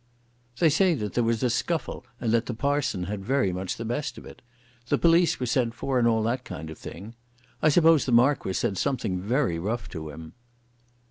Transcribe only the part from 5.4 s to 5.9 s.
sent